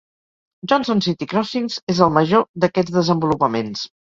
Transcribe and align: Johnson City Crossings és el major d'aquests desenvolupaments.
Johnson 0.71 1.03
City 1.09 1.27
Crossings 1.35 1.77
és 1.95 2.01
el 2.07 2.15
major 2.17 2.45
d'aquests 2.65 2.99
desenvolupaments. 2.99 3.89